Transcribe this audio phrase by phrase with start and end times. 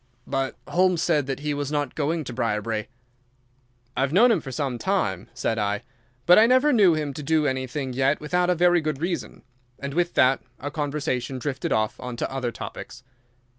[0.25, 2.87] "But Holmes said that he was not going to Briarbrae."
[3.95, 5.83] "I have known him for some time," said I,
[6.25, 9.43] "but I never knew him do anything yet without a very good reason,"
[9.77, 13.03] and with that our conversation drifted off on to other topics.